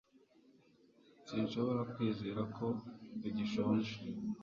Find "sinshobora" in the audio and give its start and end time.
1.27-1.81